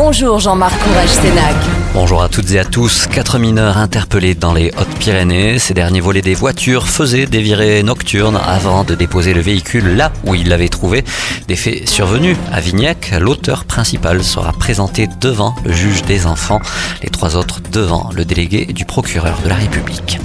[0.00, 1.56] Bonjour Jean-Marc Courage Sénac.
[1.92, 3.08] Bonjour à toutes et à tous.
[3.08, 5.58] Quatre mineurs interpellés dans les Hautes-Pyrénées.
[5.58, 10.12] Ces derniers volaient des voitures, faisaient des virées nocturnes avant de déposer le véhicule là
[10.24, 11.02] où ils l'avaient trouvé.
[11.48, 13.12] Des faits survenus à Vignac.
[13.18, 16.60] L'auteur principal sera présenté devant le juge des enfants.
[17.02, 20.20] Les trois autres devant le délégué du procureur de la République.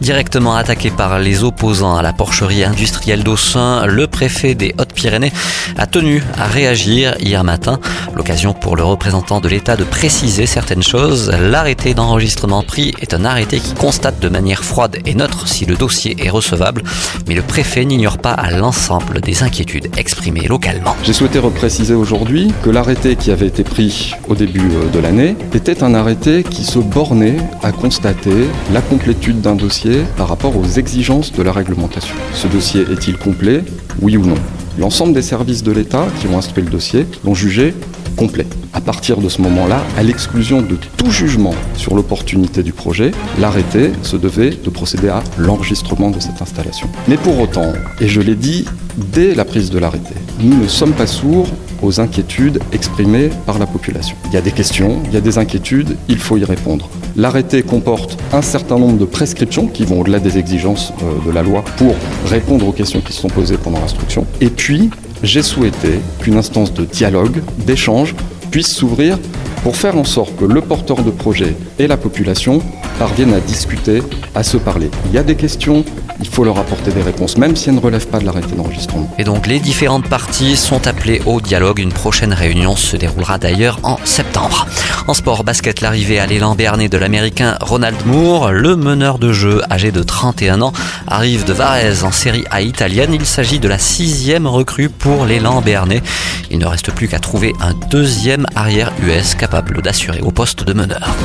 [0.00, 5.32] Directement attaqué par les opposants à la porcherie industrielle d'Aussin, le préfet des Hautes-Pyrénées
[5.78, 7.80] a tenu à réagir hier matin.
[8.14, 11.30] L'occasion pour le représentant de l'État de préciser certaines choses.
[11.30, 15.76] L'arrêté d'enregistrement pris est un arrêté qui constate de manière froide et neutre si le
[15.76, 16.82] dossier est recevable,
[17.26, 20.94] mais le préfet n'ignore pas à l'ensemble des inquiétudes exprimées localement.
[21.04, 25.36] J'ai souhaité repréciser aujourd'hui que l'arrêté qui avait été pris au début euh, de l'année
[25.54, 29.85] était un arrêté qui se bornait à constater la complétude d'un dossier
[30.16, 32.14] par rapport aux exigences de la réglementation.
[32.32, 33.64] Ce dossier est-il complet?
[34.00, 34.36] Oui ou non?
[34.78, 37.74] L'ensemble des services de l'État qui ont instruit le dossier l'ont jugé
[38.16, 38.46] complet.
[38.72, 43.92] À partir de ce moment-là, à l'exclusion de tout jugement sur l'opportunité du projet, l'arrêté
[44.02, 46.88] se devait de procéder à l'enregistrement de cette installation.
[47.08, 48.64] Mais pour autant, et je l'ai dit
[48.96, 51.48] dès la prise de l'arrêté, nous ne sommes pas sourds
[51.82, 54.16] aux inquiétudes exprimées par la population.
[54.26, 56.88] Il y a des questions, il y a des inquiétudes, il faut y répondre.
[57.16, 61.42] L'arrêté comporte un certain nombre de prescriptions qui vont au-delà des exigences euh, de la
[61.42, 61.94] loi pour
[62.26, 64.26] répondre aux questions qui sont posées pendant l'instruction.
[64.42, 64.90] Et puis,
[65.22, 68.14] j'ai souhaité qu'une instance de dialogue, d'échange,
[68.50, 69.18] puisse s'ouvrir
[69.62, 72.60] pour faire en sorte que le porteur de projet et la population
[72.98, 74.02] parviennent à discuter,
[74.34, 74.90] à se parler.
[75.06, 75.84] Il y a des questions,
[76.20, 79.12] il faut leur apporter des réponses, même si elles ne relèvent pas de l'arrêté d'enregistrement.
[79.18, 81.78] Et donc les différentes parties sont appelées au dialogue.
[81.78, 84.66] Une prochaine réunion se déroulera d'ailleurs en septembre.
[85.06, 89.62] En sport basket, l'arrivée à l'élan béarnais de l'américain Ronald Moore, le meneur de jeu
[89.70, 90.72] âgé de 31 ans,
[91.06, 93.12] arrive de Varese en série A italienne.
[93.12, 96.02] Il s'agit de la sixième recrue pour l'élan béarnais.
[96.50, 100.72] Il ne reste plus qu'à trouver un deuxième arrière US capable d'assurer au poste de
[100.72, 101.16] meneur.